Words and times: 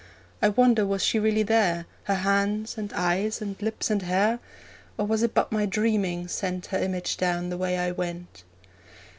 I 0.41 0.49
wonder 0.49 0.83
was 0.83 1.05
she 1.05 1.19
really 1.19 1.43
there 1.43 1.85
Her 2.05 2.15
hands, 2.15 2.75
and 2.75 2.91
eyes, 2.93 3.39
and 3.39 3.55
lips, 3.61 3.91
and 3.91 4.01
hair? 4.01 4.39
Or 4.97 5.05
was 5.05 5.21
it 5.21 5.35
but 5.35 5.51
my 5.51 5.67
dreaming 5.67 6.27
sent 6.27 6.65
Her 6.65 6.79
image 6.79 7.17
down 7.17 7.49
the 7.51 7.57
way 7.59 7.77
I 7.77 7.91
went? 7.91 8.43